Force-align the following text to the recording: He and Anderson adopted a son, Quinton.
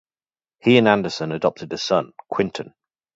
He 0.61 0.77
and 0.79 0.87
Anderson 0.87 1.31
adopted 1.31 1.71
a 1.73 1.77
son, 1.77 2.13
Quinton. 2.27 2.73